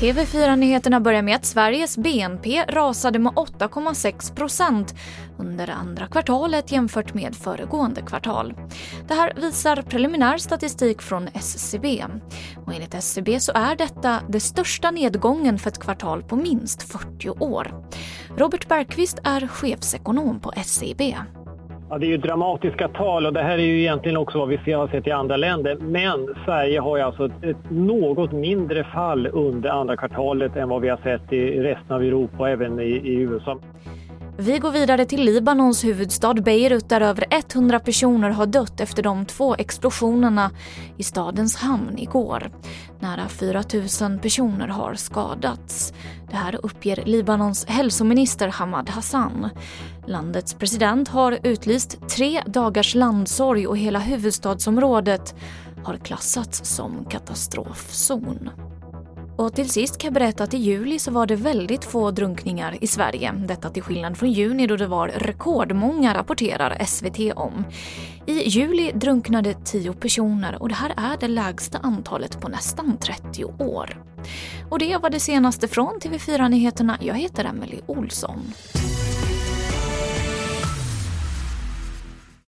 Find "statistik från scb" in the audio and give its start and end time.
10.38-12.04